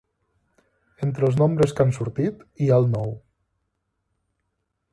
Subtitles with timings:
[1.07, 3.13] Entre els nombres que han sortit, hi ha el nou.